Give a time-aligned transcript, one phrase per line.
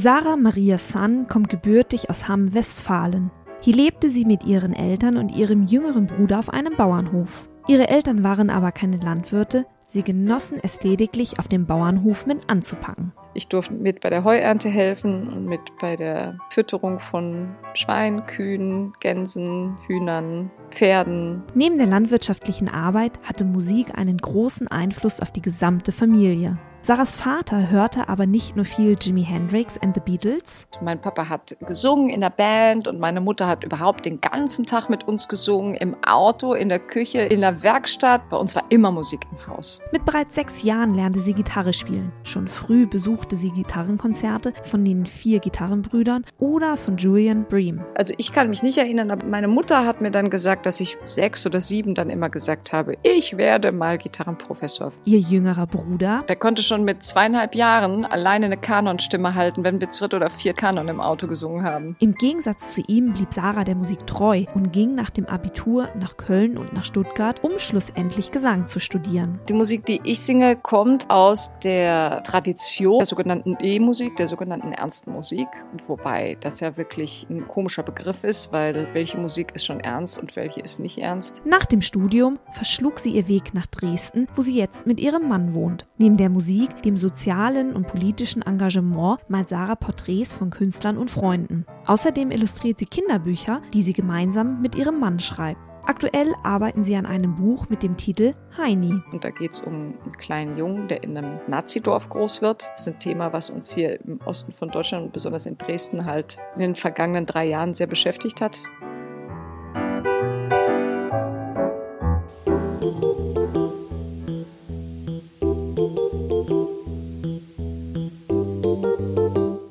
[0.00, 3.32] Sarah Maria Sun kommt gebürtig aus Hamm-Westfalen.
[3.60, 7.48] Hier lebte sie mit ihren Eltern und ihrem jüngeren Bruder auf einem Bauernhof.
[7.66, 13.10] Ihre Eltern waren aber keine Landwirte, sie genossen es lediglich auf dem Bauernhof mit anzupacken.
[13.34, 18.92] Ich durfte mit bei der Heuernte helfen und mit bei der Fütterung von Schweinen, Kühen,
[19.00, 21.42] Gänsen, Hühnern, Pferden.
[21.54, 26.56] Neben der landwirtschaftlichen Arbeit hatte Musik einen großen Einfluss auf die gesamte Familie.
[26.80, 30.66] Sarahs Vater hörte aber nicht nur viel Jimi Hendrix and the Beatles.
[30.80, 34.88] Mein Papa hat gesungen in der Band und meine Mutter hat überhaupt den ganzen Tag
[34.88, 38.28] mit uns gesungen, im Auto, in der Küche, in der Werkstatt.
[38.30, 39.82] Bei uns war immer Musik im Haus.
[39.92, 42.12] Mit bereits sechs Jahren lernte sie Gitarre spielen.
[42.22, 47.84] Schon früh besuchte sie Gitarrenkonzerte von den vier Gitarrenbrüdern oder von Julian Bream.
[47.96, 50.96] Also ich kann mich nicht erinnern, aber meine Mutter hat mir dann gesagt, dass ich
[51.04, 54.92] sechs oder sieben dann immer gesagt habe, ich werde mal Gitarrenprofessor.
[55.04, 59.88] Ihr jüngerer Bruder, der konnte schon mit zweieinhalb Jahren alleine eine Kanonstimme halten, wenn wir
[59.88, 61.96] dritt oder vier Kanon im Auto gesungen haben.
[61.98, 66.16] Im Gegensatz zu ihm blieb Sarah der Musik treu und ging nach dem Abitur nach
[66.16, 69.40] Köln und nach Stuttgart, um schlussendlich Gesang zu studieren.
[69.48, 75.12] Die Musik, die ich singe, kommt aus der Tradition der sogenannten E-Musik, der sogenannten ernsten
[75.12, 75.48] Musik.
[75.86, 80.36] Wobei das ja wirklich ein komischer Begriff ist, weil welche Musik ist schon ernst und
[80.36, 81.42] welche ist nicht ernst.
[81.46, 85.54] Nach dem Studium verschlug sie ihr Weg nach Dresden, wo sie jetzt mit ihrem Mann
[85.54, 85.86] wohnt.
[85.96, 91.08] Neben der Musik Musik, dem sozialen und politischen Engagement malt Sarah Porträts von Künstlern und
[91.08, 91.64] Freunden.
[91.86, 95.60] Außerdem illustriert sie Kinderbücher, die sie gemeinsam mit ihrem Mann schreibt.
[95.84, 99.00] Aktuell arbeiten sie an einem Buch mit dem Titel Heini.
[99.12, 102.68] Und da geht es um einen kleinen Jungen, der in einem Nazidorf groß wird.
[102.72, 106.06] Das ist ein Thema, was uns hier im Osten von Deutschland und besonders in Dresden
[106.06, 108.64] halt in den vergangenen drei Jahren sehr beschäftigt hat.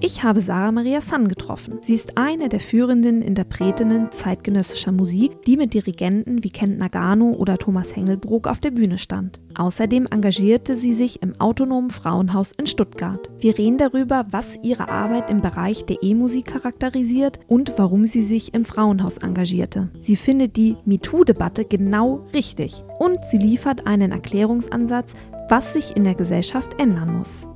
[0.08, 1.80] Ich habe Sarah Maria San getroffen.
[1.82, 7.58] Sie ist eine der führenden Interpretinnen zeitgenössischer Musik, die mit Dirigenten wie Kent Nagano oder
[7.58, 9.42] Thomas Hengelbrook auf der Bühne stand.
[9.56, 13.30] Außerdem engagierte sie sich im Autonomen Frauenhaus in Stuttgart.
[13.40, 18.54] Wir reden darüber, was ihre Arbeit im Bereich der E-Musik charakterisiert und warum sie sich
[18.54, 19.90] im Frauenhaus engagierte.
[20.00, 25.16] Sie findet die MeToo-Debatte genau richtig und sie liefert einen Erklärungsansatz,
[25.50, 27.50] was sich in der Gesellschaft ändern muss.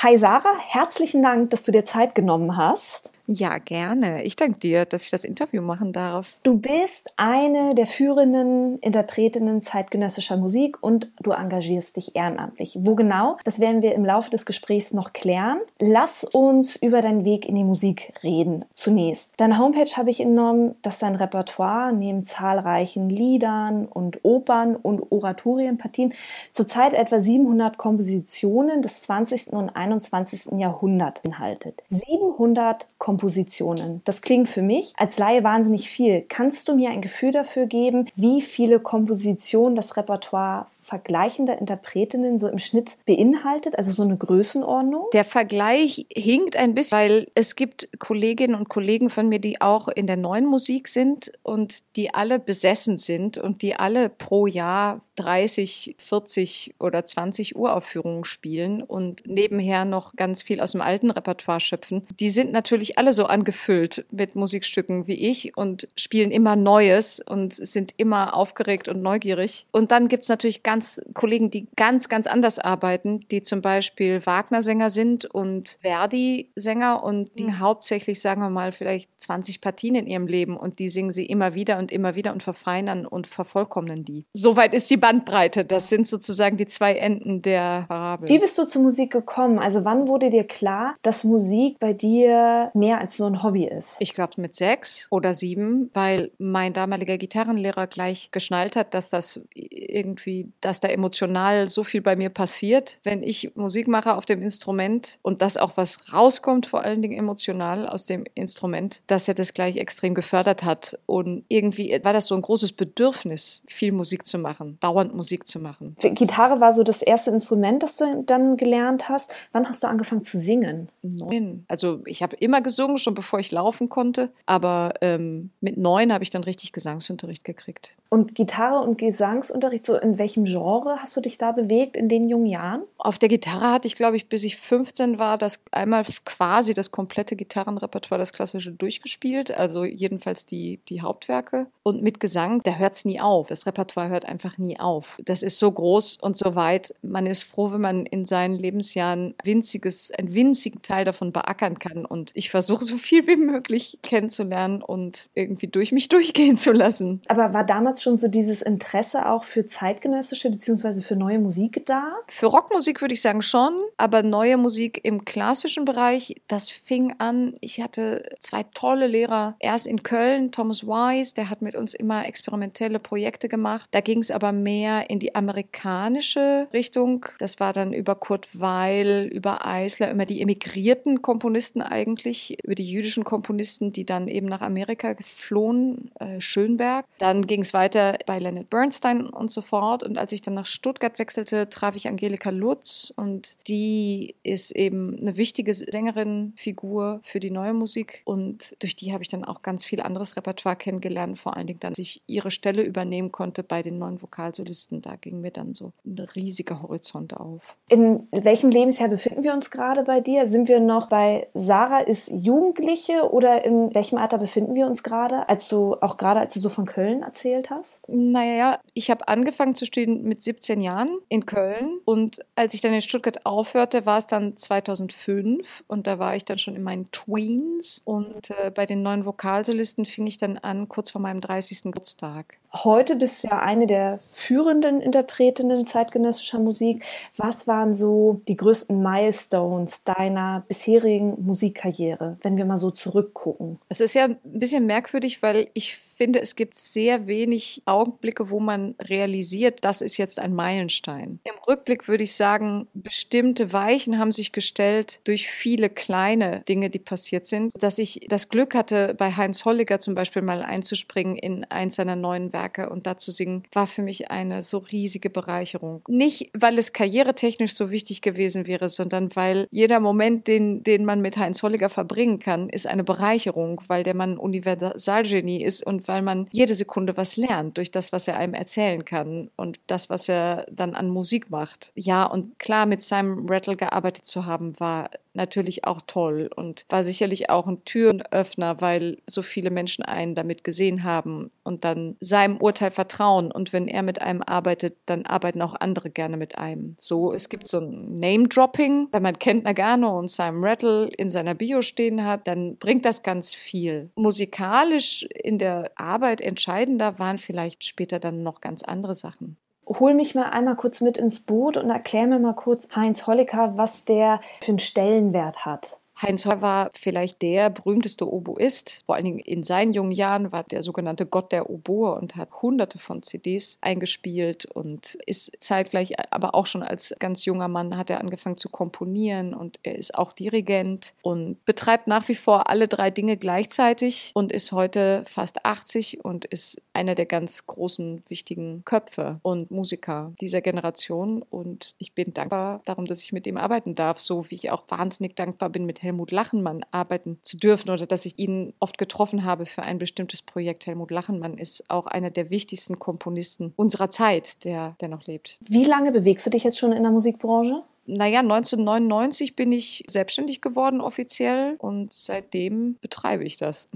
[0.00, 3.12] Hi Sarah, herzlichen Dank, dass du dir Zeit genommen hast.
[3.26, 4.22] Ja, gerne.
[4.22, 6.38] Ich danke dir, dass ich das Interview machen darf.
[6.44, 12.78] Du bist eine der führenden Interpretinnen zeitgenössischer Musik und du engagierst dich ehrenamtlich.
[12.80, 13.36] Wo genau?
[13.42, 15.58] Das werden wir im Laufe des Gesprächs noch klären.
[15.80, 18.64] Lass uns über deinen Weg in die Musik reden.
[18.74, 19.32] Zunächst.
[19.38, 26.14] Deine Homepage habe ich entnommen, dass dein Repertoire neben zahlreichen Liedern und Opern und Oratorienpartien
[26.52, 29.48] zurzeit etwa 700 Kompositionen des 20.
[29.52, 30.58] und 21.
[30.58, 31.82] Jahrhunderts beinhaltet.
[31.88, 34.02] 700 Kompositionen Kompositionen.
[34.04, 36.22] Das klingt für mich als Laie wahnsinnig viel.
[36.28, 42.46] Kannst du mir ein Gefühl dafür geben, wie viele Kompositionen das Repertoire vergleichender Interpretinnen so
[42.46, 43.76] im Schnitt beinhaltet?
[43.76, 45.06] Also so eine Größenordnung?
[45.12, 49.88] Der Vergleich hinkt ein bisschen, weil es gibt Kolleginnen und Kollegen von mir, die auch
[49.88, 55.00] in der neuen Musik sind und die alle besessen sind und die alle pro Jahr
[55.16, 61.58] 30, 40 oder 20 Uraufführungen spielen und nebenher noch ganz viel aus dem alten Repertoire
[61.58, 62.06] schöpfen.
[62.20, 67.54] Die sind natürlich alle so angefüllt mit Musikstücken wie ich und spielen immer Neues und
[67.54, 69.66] sind immer aufgeregt und neugierig.
[69.72, 70.75] Und dann gibt's natürlich ganz
[71.14, 77.44] Kollegen, die ganz, ganz anders arbeiten, die zum Beispiel Wagner-Sänger sind und Verdi-Sänger und die
[77.44, 77.60] mhm.
[77.60, 81.54] hauptsächlich, sagen wir mal, vielleicht 20 Partien in ihrem Leben und die singen sie immer
[81.54, 84.24] wieder und immer wieder und verfeinern und vervollkommnen die.
[84.32, 85.64] Soweit ist die Bandbreite.
[85.64, 88.28] Das sind sozusagen die zwei Enden der Parabel.
[88.28, 89.58] Wie bist du zur Musik gekommen?
[89.58, 93.96] Also wann wurde dir klar, dass Musik bei dir mehr als so ein Hobby ist?
[94.00, 99.40] Ich glaube mit sechs oder sieben, weil mein damaliger Gitarrenlehrer gleich geschnallt hat, dass das
[99.54, 104.42] irgendwie, dass da emotional so viel bei mir passiert, wenn ich Musik mache auf dem
[104.42, 109.34] Instrument und dass auch was rauskommt, vor allen Dingen emotional aus dem Instrument, dass er
[109.34, 110.98] das gleich extrem gefördert hat.
[111.06, 115.60] Und irgendwie war das so ein großes Bedürfnis, viel Musik zu machen, dauernd Musik zu
[115.60, 115.94] machen.
[116.00, 119.32] Gitarre war so das erste Instrument, das du dann gelernt hast.
[119.52, 120.88] Wann hast du angefangen zu singen?
[121.02, 121.64] Neun.
[121.68, 124.32] Also ich habe immer gesungen, schon bevor ich laufen konnte.
[124.46, 127.92] Aber ähm, mit neun habe ich dann richtig Gesangsunterricht gekriegt.
[128.08, 132.28] Und Gitarre und Gesangsunterricht, so in welchem Genre hast du dich da bewegt in den
[132.28, 132.82] jungen Jahren?
[132.98, 136.90] Auf der Gitarre hatte ich, glaube ich, bis ich 15 war, das einmal quasi das
[136.90, 139.50] komplette Gitarrenrepertoire, das klassische durchgespielt.
[139.50, 141.66] Also jedenfalls die, die Hauptwerke.
[141.82, 143.48] Und mit Gesang, da hört es nie auf.
[143.48, 145.20] Das Repertoire hört einfach nie auf.
[145.24, 146.94] Das ist so groß und so weit.
[147.02, 152.04] Man ist froh, wenn man in seinen Lebensjahren winziges, einen winzigen Teil davon beackern kann.
[152.04, 157.22] Und ich versuche so viel wie möglich kennenzulernen und irgendwie durch mich durchgehen zu lassen.
[157.28, 161.02] Aber war damals schon so dieses Interesse auch für zeitgenössische bzw.
[161.02, 162.12] für neue Musik da?
[162.28, 167.54] Für Rockmusik würde ich sagen schon, aber neue Musik im klassischen Bereich, das fing an.
[167.60, 169.56] Ich hatte zwei tolle Lehrer.
[169.58, 173.88] Erst in Köln, Thomas Wise, der hat mit uns immer experimentelle Projekte gemacht.
[173.92, 177.26] Da ging es aber mehr in die amerikanische Richtung.
[177.38, 182.90] Das war dann über Kurt Weil, über Eisler, immer die emigrierten Komponisten eigentlich, über die
[182.90, 187.06] jüdischen Komponisten, die dann eben nach Amerika geflohen, äh, Schönberg.
[187.18, 190.02] Dann ging es weiter bei Leonard Bernstein und so fort.
[190.02, 195.18] Und als ich dann nach Stuttgart wechselte, traf ich Angelika Lutz und die ist eben
[195.20, 198.22] eine wichtige Sängerin, Figur für die neue Musik.
[198.24, 201.80] Und durch die habe ich dann auch ganz viel anderes Repertoire kennengelernt, vor allen Dingen
[201.80, 205.02] dann, dass ich ihre Stelle übernehmen konnte bei den neuen Vokalsolisten.
[205.02, 207.76] Da ging mir dann so ein riesiger Horizont auf.
[207.88, 210.46] In welchem Lebensjahr befinden wir uns gerade bei dir?
[210.46, 215.48] Sind wir noch bei Sarah ist Jugendliche oder in welchem Alter befinden wir uns gerade?
[215.48, 218.08] Als du auch gerade, als du so von Köln erzählt hast?
[218.08, 222.92] Naja, ich habe angefangen zu studieren mit 17 Jahren in Köln und als ich dann
[222.92, 227.10] in Stuttgart aufhörte, war es dann 2005 und da war ich dann schon in meinen
[227.12, 231.82] Tweens und äh, bei den neuen Vokalsolisten fing ich dann an, kurz vor meinem 30.
[231.84, 232.58] Geburtstag.
[232.72, 237.04] Heute bist du ja eine der führenden Interpretinnen zeitgenössischer Musik.
[237.36, 243.78] Was waren so die größten Milestones deiner bisherigen Musikkarriere, wenn wir mal so zurückgucken?
[243.88, 248.58] Es ist ja ein bisschen merkwürdig, weil ich finde, es gibt sehr wenig Augenblicke, wo
[248.58, 251.40] man realisiert, das ist jetzt ein Meilenstein.
[251.44, 256.98] Im Rückblick würde ich sagen, bestimmte Weichen haben sich gestellt durch viele kleine Dinge, die
[256.98, 261.64] passiert sind, dass ich das Glück hatte, bei Heinz Holliger zum Beispiel mal einzuspringen in
[261.64, 266.02] eins seiner neuen Werke und da zu singen, war für mich eine so riesige Bereicherung.
[266.08, 271.20] Nicht, weil es karrieretechnisch so wichtig gewesen wäre, sondern weil jeder Moment, den, den man
[271.20, 276.22] mit Heinz Holliger verbringen kann, ist eine Bereicherung, weil der Mann Universalgenie ist und weil
[276.22, 280.28] man jede Sekunde was lernt durch das, was er einem erzählen kann und das, was
[280.28, 281.92] er dann an Musik macht.
[281.94, 287.04] Ja, und klar, mit Simon Rattle gearbeitet zu haben, war natürlich auch toll und war
[287.04, 292.56] sicherlich auch ein Türenöffner, weil so viele Menschen einen damit gesehen haben und dann seinem
[292.58, 293.52] Urteil vertrauen.
[293.52, 296.96] Und wenn er mit einem arbeitet, dann arbeiten auch andere gerne mit einem.
[296.98, 301.54] So, es gibt so ein Name-Dropping, wenn man kennt Nagano und Simon Rattle in seiner
[301.54, 304.10] Bio stehen hat, dann bringt das ganz viel.
[304.16, 310.34] Musikalisch in der Arbeit entscheidender waren vielleicht später dann noch ganz andere Sachen hol mich
[310.34, 314.40] mal einmal kurz mit ins Boot und erklär mir mal kurz, Heinz Holliker, was der
[314.60, 316.00] für einen Stellenwert hat.
[316.20, 319.02] Heinz Heu war vielleicht der berühmteste Oboist.
[319.04, 322.62] Vor allen Dingen in seinen jungen Jahren war der sogenannte Gott der Oboe und hat
[322.62, 328.08] hunderte von CDs eingespielt und ist zeitgleich, aber auch schon als ganz junger Mann hat
[328.08, 332.88] er angefangen zu komponieren und er ist auch Dirigent und betreibt nach wie vor alle
[332.88, 338.82] drei Dinge gleichzeitig und ist heute fast 80 und ist einer der ganz großen, wichtigen
[338.86, 343.94] Köpfe und Musiker dieser Generation und ich bin dankbar darum, dass ich mit ihm arbeiten
[343.94, 348.06] darf, so wie ich auch wahnsinnig dankbar bin, mit Helmut Lachenmann arbeiten zu dürfen oder
[348.06, 350.86] dass ich ihn oft getroffen habe für ein bestimmtes Projekt.
[350.86, 355.58] Helmut Lachenmann ist auch einer der wichtigsten Komponisten unserer Zeit, der, der noch lebt.
[355.60, 357.82] Wie lange bewegst du dich jetzt schon in der Musikbranche?
[358.06, 363.88] naja, 1999 bin ich selbstständig geworden offiziell und seitdem betreibe ich das.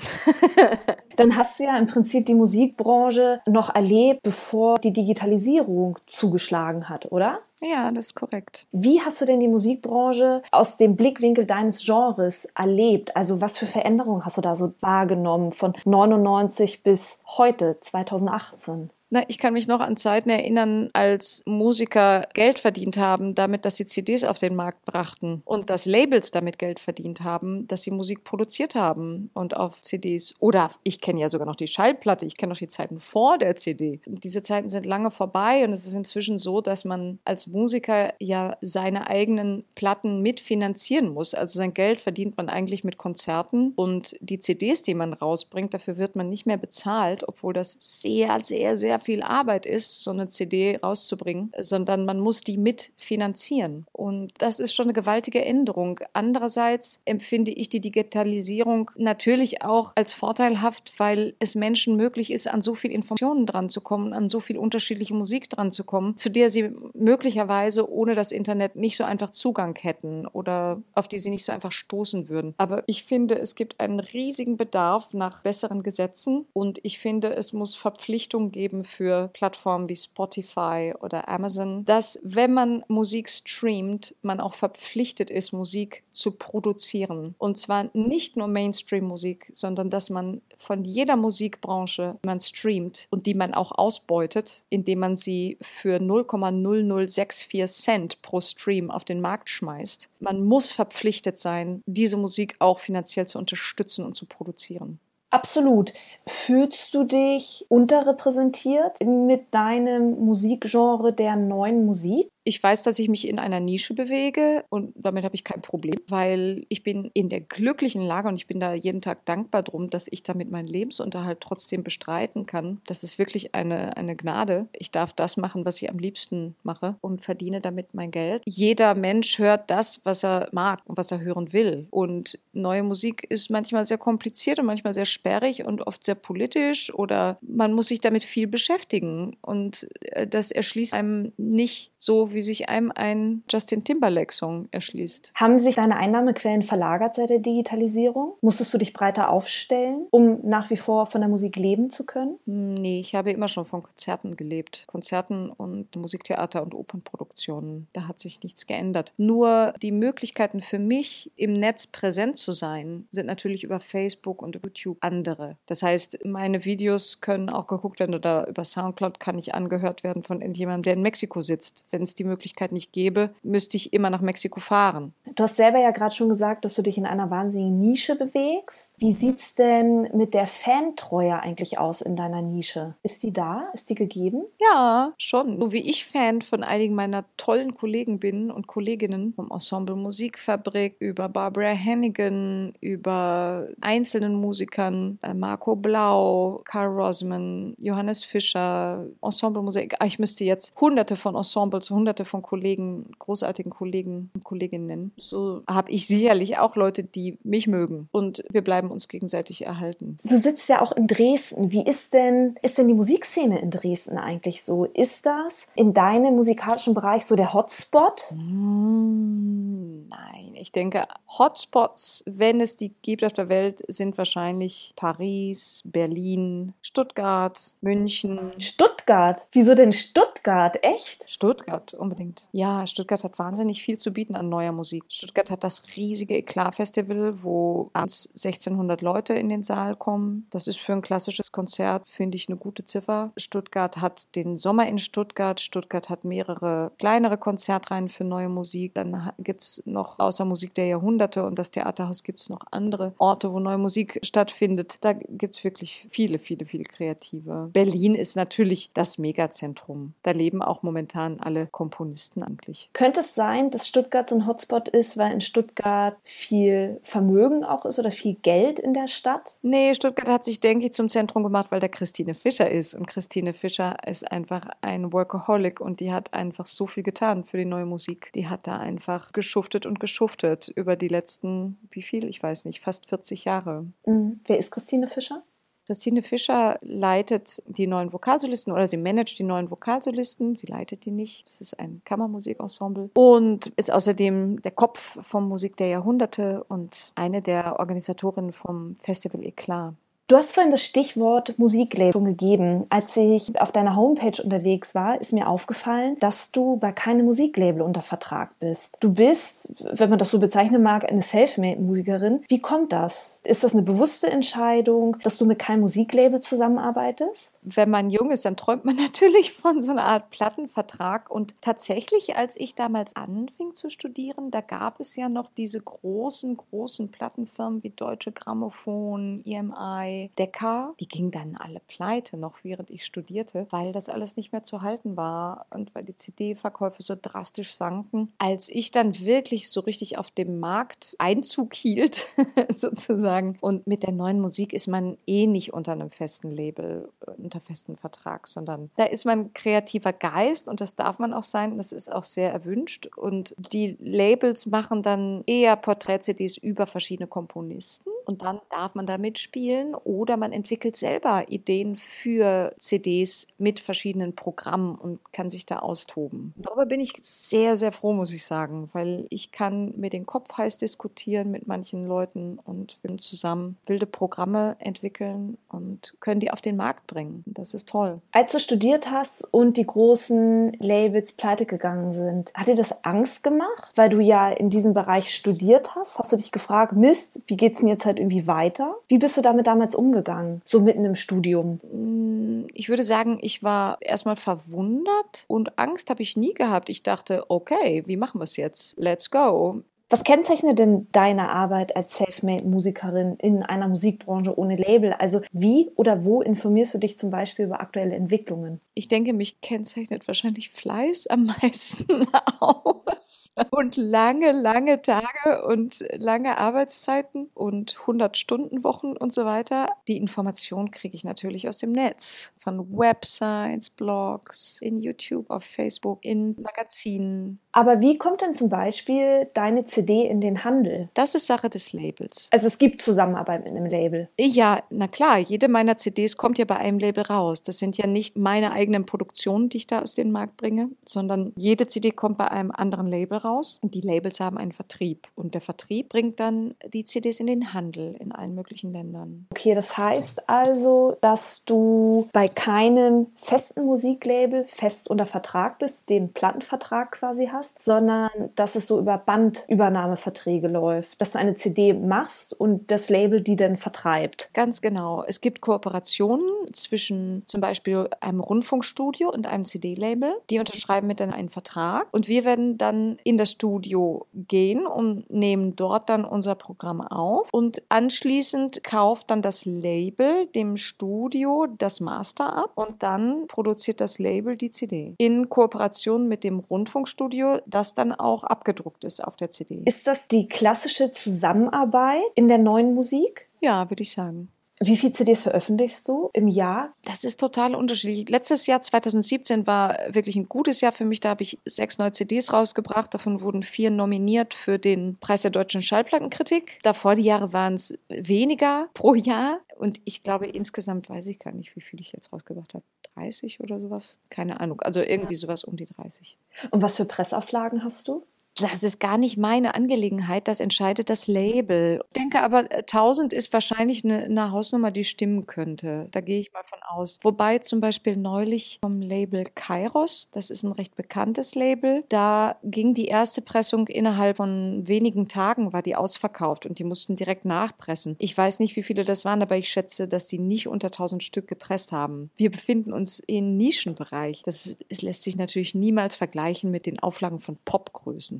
[1.16, 7.10] Dann hast du ja im Prinzip die Musikbranche noch erlebt, bevor die Digitalisierung zugeschlagen hat,
[7.12, 7.40] oder?
[7.62, 8.66] Ja, das ist korrekt.
[8.72, 13.14] Wie hast du denn die Musikbranche aus dem Blickwinkel deines Genres erlebt?
[13.16, 18.90] Also was für Veränderungen hast du da so wahrgenommen von 99 bis heute, 2018?
[19.12, 23.74] Na, ich kann mich noch an Zeiten erinnern, als Musiker Geld verdient haben, damit, dass
[23.74, 27.90] sie CDs auf den Markt brachten und dass Labels damit Geld verdient haben, dass sie
[27.90, 30.36] Musik produziert haben und auf CDs.
[30.38, 33.56] Oder ich kenne ja sogar noch die Schallplatte, ich kenne noch die Zeiten vor der
[33.56, 34.00] CD.
[34.06, 38.58] Diese Zeiten sind lange vorbei und es ist inzwischen so, dass man als Musiker ja
[38.60, 41.34] seine eigenen Platten mitfinanzieren muss.
[41.34, 45.98] Also sein Geld verdient man eigentlich mit Konzerten und die CDs, die man rausbringt, dafür
[45.98, 50.28] wird man nicht mehr bezahlt, obwohl das sehr, sehr, sehr viel Arbeit ist, so eine
[50.28, 53.86] CD rauszubringen, sondern man muss die mitfinanzieren.
[53.92, 56.00] Und das ist schon eine gewaltige Änderung.
[56.12, 62.60] Andererseits empfinde ich die Digitalisierung natürlich auch als vorteilhaft, weil es Menschen möglich ist, an
[62.60, 66.30] so viel Informationen dran zu kommen, an so viel unterschiedliche Musik dran zu kommen, zu
[66.30, 71.30] der sie möglicherweise ohne das Internet nicht so einfach Zugang hätten oder auf die sie
[71.30, 72.54] nicht so einfach stoßen würden.
[72.58, 77.52] Aber ich finde, es gibt einen riesigen Bedarf nach besseren Gesetzen und ich finde, es
[77.52, 84.40] muss Verpflichtungen geben für Plattformen wie Spotify oder Amazon, dass wenn man Musik streamt, man
[84.40, 87.34] auch verpflichtet ist, Musik zu produzieren.
[87.38, 93.26] Und zwar nicht nur Mainstream-Musik, sondern dass man von jeder Musikbranche, die man streamt und
[93.26, 99.48] die man auch ausbeutet, indem man sie für 0,0064 Cent pro Stream auf den Markt
[99.48, 100.08] schmeißt.
[100.20, 104.98] Man muss verpflichtet sein, diese Musik auch finanziell zu unterstützen und zu produzieren.
[105.32, 105.92] Absolut.
[106.26, 112.30] Fühlst du dich unterrepräsentiert mit deinem Musikgenre der neuen Musik?
[112.44, 115.96] Ich weiß, dass ich mich in einer Nische bewege und damit habe ich kein Problem,
[116.08, 119.90] weil ich bin in der glücklichen Lage und ich bin da jeden Tag dankbar drum,
[119.90, 122.80] dass ich damit meinen Lebensunterhalt trotzdem bestreiten kann.
[122.86, 124.68] Das ist wirklich eine, eine Gnade.
[124.72, 128.42] Ich darf das machen, was ich am liebsten mache und verdiene damit mein Geld.
[128.46, 131.86] Jeder Mensch hört das, was er mag und was er hören will.
[131.90, 136.92] Und neue Musik ist manchmal sehr kompliziert und manchmal sehr sperrig und oft sehr politisch
[136.94, 142.42] oder man muss sich damit viel beschäftigen und äh, das erschließt einem nicht so wie
[142.42, 145.32] sich einem ein Justin Timberlake-Song erschließt.
[145.34, 148.34] Haben sich deine Einnahmequellen verlagert seit der Digitalisierung?
[148.40, 152.38] Musstest du dich breiter aufstellen, um nach wie vor von der Musik leben zu können?
[152.46, 154.84] Nee, ich habe immer schon von Konzerten gelebt.
[154.86, 157.88] Konzerten und Musiktheater und Opernproduktionen.
[157.92, 159.12] Da hat sich nichts geändert.
[159.16, 164.60] Nur die Möglichkeiten für mich, im Netz präsent zu sein, sind natürlich über Facebook und
[164.62, 165.56] YouTube andere.
[165.66, 170.22] Das heißt, meine Videos können auch geguckt werden oder über Soundcloud kann ich angehört werden
[170.22, 171.84] von irgendjemandem, der in Mexiko sitzt.
[171.90, 175.12] Wenn es die Möglichkeit nicht gäbe, müsste ich immer nach Mexiko fahren.
[175.34, 178.94] Du hast selber ja gerade schon gesagt, dass du dich in einer wahnsinnigen Nische bewegst.
[178.98, 182.94] Wie sieht es denn mit der Fantreue eigentlich aus in deiner Nische?
[183.02, 183.70] Ist die da?
[183.72, 184.42] Ist die gegeben?
[184.60, 185.58] Ja, schon.
[185.58, 190.96] So wie ich Fan von einigen meiner tollen Kollegen bin und Kolleginnen vom Ensemble Musikfabrik
[190.98, 199.96] über Barbara Hannigan, über einzelnen Musikern, äh, Marco Blau, Carl Rosman, Johannes Fischer, Ensemble Musik.
[199.98, 205.12] Ah, ich müsste jetzt hunderte von Ensembles, hunderte hunderte von Kollegen, großartigen Kollegen und Kolleginnen.
[205.16, 208.08] So habe ich sicherlich auch Leute, die mich mögen.
[208.10, 210.18] Und wir bleiben uns gegenseitig erhalten.
[210.22, 211.70] Du sitzt ja auch in Dresden.
[211.70, 214.86] Wie ist denn, ist denn die Musikszene in Dresden eigentlich so?
[214.86, 218.30] Ist das in deinem musikalischen Bereich so der Hotspot?
[218.30, 219.79] Hm,
[220.10, 221.06] nein, ich denke,
[221.38, 228.52] Hotspots, wenn es die gibt auf der Welt, sind wahrscheinlich Paris, Berlin, Stuttgart, München.
[228.58, 229.46] Stuttgart?
[229.52, 230.78] Wieso denn Stuttgart?
[230.82, 231.28] Echt?
[231.30, 232.48] Stuttgart, unbedingt.
[232.52, 235.04] Ja, Stuttgart hat wahnsinnig viel zu bieten an neuer Musik.
[235.08, 240.46] Stuttgart hat das riesige Eklat-Festival, wo abends 1600 Leute in den Saal kommen.
[240.50, 243.32] Das ist für ein klassisches Konzert, finde ich, eine gute Ziffer.
[243.36, 245.60] Stuttgart hat den Sommer in Stuttgart.
[245.60, 248.94] Stuttgart hat mehrere kleinere Konzertreihen für neue Musik.
[248.94, 253.14] Dann gibt es noch außer Musik der Jahrhunderte und das Theaterhaus gibt es noch andere
[253.18, 254.98] Orte, wo neue Musik stattfindet.
[255.02, 257.70] Da gibt es wirklich viele, viele, viele Kreative.
[257.72, 260.14] Berlin ist natürlich das Megazentrum.
[260.22, 262.90] Da leben auch momentan alle Komponisten eigentlich.
[262.92, 267.84] Könnte es sein, dass Stuttgart so ein Hotspot ist, weil in Stuttgart viel Vermögen auch
[267.84, 269.56] ist oder viel Geld in der Stadt?
[269.62, 272.94] Nee, Stuttgart hat sich, denke ich, zum Zentrum gemacht, weil da Christine Fischer ist.
[272.94, 277.58] Und Christine Fischer ist einfach ein Workaholic und die hat einfach so viel getan für
[277.58, 278.30] die neue Musik.
[278.34, 282.24] Die hat da einfach geschuftet und geschuftet über die letzten, wie viel?
[282.28, 283.86] Ich weiß nicht, fast 40 Jahre.
[284.06, 284.40] Mhm.
[284.46, 285.42] Wer ist Christine Fischer?
[285.86, 290.54] Christine Fischer leitet die neuen Vokalsolisten oder sie managt die neuen Vokalsolisten.
[290.54, 291.46] Sie leitet die nicht.
[291.46, 297.42] Das ist ein Kammermusikensemble und ist außerdem der Kopf vom Musik der Jahrhunderte und eine
[297.42, 299.94] der Organisatorinnen vom Festival Eklat.
[300.30, 302.84] Du hast vorhin das Stichwort Musiklabel schon gegeben.
[302.88, 307.82] Als ich auf deiner Homepage unterwegs war, ist mir aufgefallen, dass du bei keinem Musiklabel
[307.82, 308.96] unter Vertrag bist.
[309.00, 312.44] Du bist, wenn man das so bezeichnen mag, eine Selfmade-Musikerin.
[312.46, 313.40] Wie kommt das?
[313.42, 317.58] Ist das eine bewusste Entscheidung, dass du mit keinem Musiklabel zusammenarbeitest?
[317.62, 321.28] Wenn man jung ist, dann träumt man natürlich von so einer Art Plattenvertrag.
[321.28, 326.56] Und tatsächlich, als ich damals anfing zu studieren, da gab es ja noch diese großen,
[326.56, 333.04] großen Plattenfirmen wie Deutsche Grammophon, EMI, Decker, die gingen dann alle pleite, noch während ich
[333.04, 337.74] studierte, weil das alles nicht mehr zu halten war und weil die CD-Verkäufe so drastisch
[337.74, 338.32] sanken.
[338.38, 342.28] Als ich dann wirklich so richtig auf dem Markt Einzug hielt,
[342.68, 347.30] sozusagen, und mit der neuen Musik ist man eh nicht unter einem festen Label, äh,
[347.42, 351.76] unter festem Vertrag, sondern da ist man kreativer Geist und das darf man auch sein.
[351.76, 353.06] Das ist auch sehr erwünscht.
[353.16, 359.18] Und die Labels machen dann eher Porträt-CDs über verschiedene Komponisten und dann darf man da
[359.18, 365.78] mitspielen oder man entwickelt selber Ideen für CDs mit verschiedenen Programmen und kann sich da
[365.78, 366.52] austoben.
[366.56, 370.58] Darüber bin ich sehr, sehr froh, muss ich sagen, weil ich kann mir den Kopf
[370.58, 376.60] heiß diskutieren mit manchen Leuten und wir zusammen wilde Programme entwickeln und können die auf
[376.60, 377.44] den Markt bringen.
[377.46, 378.20] Das ist toll.
[378.32, 383.44] Als du studiert hast und die großen Labels pleite gegangen sind, hat dir das Angst
[383.44, 386.18] gemacht, weil du ja in diesem Bereich studiert hast?
[386.18, 388.96] Hast du dich gefragt, Mist, wie geht's denn jetzt halt irgendwie weiter?
[389.06, 391.80] Wie bist du damit damals umgegangen, so mitten im Studium?
[391.92, 396.88] Mm, ich würde sagen, ich war erstmal verwundert und Angst habe ich nie gehabt.
[396.88, 398.94] Ich dachte, okay, wie machen wir es jetzt?
[398.98, 399.82] Let's go.
[400.12, 405.12] Was kennzeichnet denn deine Arbeit als Selfmade-Musikerin in einer Musikbranche ohne Label?
[405.12, 408.80] Also wie oder wo informierst du dich zum Beispiel über aktuelle Entwicklungen?
[408.94, 412.26] Ich denke, mich kennzeichnet wahrscheinlich Fleiß am meisten
[412.58, 413.52] aus.
[413.70, 419.90] Und lange, lange Tage und lange Arbeitszeiten und 100-Stunden-Wochen und so weiter.
[420.08, 422.52] Die Information kriege ich natürlich aus dem Netz.
[422.62, 427.58] Von Websites, Blogs, in YouTube, auf Facebook, in Magazinen.
[427.72, 431.08] Aber wie kommt denn zum Beispiel deine CD in den Handel?
[431.14, 432.48] Das ist Sache des Labels.
[432.52, 434.28] Also es gibt Zusammenarbeit mit einem Label.
[434.38, 437.62] Ja, na klar, jede meiner CDs kommt ja bei einem Label raus.
[437.62, 441.52] Das sind ja nicht meine eigenen Produktionen, die ich da aus dem Markt bringe, sondern
[441.56, 443.78] jede CD kommt bei einem anderen Label raus.
[443.80, 445.28] Und die Labels haben einen Vertrieb.
[445.34, 449.46] Und der Vertrieb bringt dann die CDs in den Handel in allen möglichen Ländern.
[449.52, 456.32] Okay, das heißt also, dass du bei keinem festen Musiklabel fest unter Vertrag bist, den
[456.32, 462.58] Plattenvertrag quasi hast, sondern dass es so über Bandübernahmeverträge läuft, dass du eine CD machst
[462.58, 464.50] und das Label die dann vertreibt.
[464.52, 465.24] Ganz genau.
[465.26, 470.34] Es gibt Kooperationen zwischen zum Beispiel einem Rundfunkstudio und einem CD-Label.
[470.50, 475.30] Die unterschreiben mit dann einen Vertrag und wir werden dann in das Studio gehen und
[475.30, 482.00] nehmen dort dann unser Programm auf und anschließend kauft dann das Label dem Studio das
[482.00, 487.94] Master ab und dann produziert das Label die CD in Kooperation mit dem Rundfunkstudio, das
[487.94, 489.82] dann auch abgedruckt ist auf der CD.
[489.84, 493.48] Ist das die klassische Zusammenarbeit in der neuen Musik?
[493.60, 494.50] Ja, würde ich sagen.
[494.82, 496.94] Wie viele CDs veröffentlichst du im Jahr?
[497.04, 498.26] Das ist total unterschiedlich.
[498.30, 501.20] Letztes Jahr, 2017, war wirklich ein gutes Jahr für mich.
[501.20, 503.12] Da habe ich sechs neue CDs rausgebracht.
[503.12, 506.80] Davon wurden vier nominiert für den Preis der deutschen Schallplattenkritik.
[506.82, 509.60] Davor die Jahre waren es weniger pro Jahr.
[509.76, 512.84] Und ich glaube, insgesamt weiß ich gar nicht, wie viel ich jetzt rausgebracht habe.
[513.16, 514.16] 30 oder sowas?
[514.30, 514.80] Keine Ahnung.
[514.80, 516.38] Also irgendwie sowas um die 30.
[516.70, 518.24] Und was für Pressauflagen hast du?
[518.56, 522.00] Das ist gar nicht meine Angelegenheit, das entscheidet das Label.
[522.08, 526.08] Ich denke aber, 1000 ist wahrscheinlich eine, eine Hausnummer, die stimmen könnte.
[526.10, 527.18] Da gehe ich mal von aus.
[527.22, 532.94] Wobei zum Beispiel neulich vom Label Kairos, das ist ein recht bekanntes Label, da ging
[532.94, 538.16] die erste Pressung innerhalb von wenigen Tagen, war die ausverkauft und die mussten direkt nachpressen.
[538.18, 541.22] Ich weiß nicht, wie viele das waren, aber ich schätze, dass die nicht unter 1000
[541.22, 542.30] Stück gepresst haben.
[542.36, 544.42] Wir befinden uns im Nischenbereich.
[544.44, 548.39] Das, das lässt sich natürlich niemals vergleichen mit den Auflagen von Popgrößen.